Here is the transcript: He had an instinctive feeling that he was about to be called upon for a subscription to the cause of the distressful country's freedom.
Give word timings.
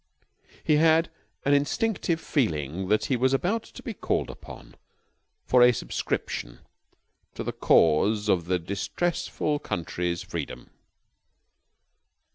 He 0.63 0.77
had 0.77 1.11
an 1.45 1.53
instinctive 1.53 2.19
feeling 2.19 2.87
that 2.89 3.05
he 3.05 3.15
was 3.15 3.35
about 3.35 3.61
to 3.61 3.83
be 3.83 3.93
called 3.93 4.31
upon 4.31 4.73
for 5.45 5.61
a 5.61 5.71
subscription 5.71 6.57
to 7.35 7.43
the 7.43 7.53
cause 7.53 8.27
of 8.27 8.45
the 8.45 8.57
distressful 8.57 9.59
country's 9.59 10.23
freedom. 10.23 10.71